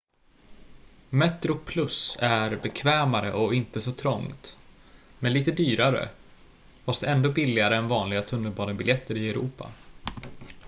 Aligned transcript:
metroplus 1.09 2.17
är 2.21 2.55
bekvämare 2.55 3.33
och 3.33 3.55
inte 3.55 3.81
så 3.81 3.91
trångt 3.91 4.57
men 5.19 5.33
lite 5.33 5.51
dyrare 5.51 6.09
fast 6.85 7.03
ändå 7.03 7.31
billigare 7.31 7.75
än 7.75 7.87
vanliga 7.87 8.21
tunnelbanebiljetter 8.21 9.17
i 9.17 9.29
europa 9.29 9.69